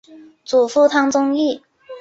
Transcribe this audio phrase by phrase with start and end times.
[0.43, 1.61] 祖父汤宗义。